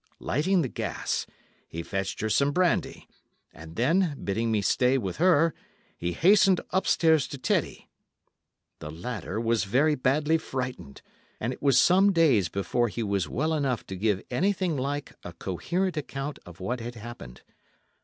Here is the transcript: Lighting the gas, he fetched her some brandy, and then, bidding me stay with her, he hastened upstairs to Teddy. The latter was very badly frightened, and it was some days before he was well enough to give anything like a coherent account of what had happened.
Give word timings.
Lighting 0.19 0.63
the 0.63 0.67
gas, 0.67 1.27
he 1.67 1.83
fetched 1.83 2.21
her 2.21 2.29
some 2.31 2.51
brandy, 2.53 3.07
and 3.53 3.75
then, 3.75 4.19
bidding 4.23 4.51
me 4.51 4.59
stay 4.59 4.97
with 4.97 5.17
her, 5.17 5.53
he 5.95 6.13
hastened 6.13 6.59
upstairs 6.71 7.27
to 7.27 7.37
Teddy. 7.37 7.87
The 8.79 8.89
latter 8.89 9.39
was 9.39 9.63
very 9.65 9.93
badly 9.93 10.39
frightened, 10.39 11.03
and 11.39 11.53
it 11.53 11.61
was 11.61 11.77
some 11.77 12.13
days 12.13 12.49
before 12.49 12.87
he 12.87 13.03
was 13.03 13.29
well 13.29 13.53
enough 13.53 13.85
to 13.85 13.95
give 13.95 14.23
anything 14.31 14.75
like 14.75 15.13
a 15.23 15.33
coherent 15.33 15.95
account 15.95 16.39
of 16.47 16.59
what 16.59 16.79
had 16.79 16.95
happened. 16.95 17.43